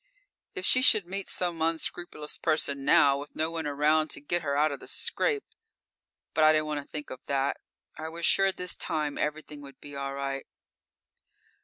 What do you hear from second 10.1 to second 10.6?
right.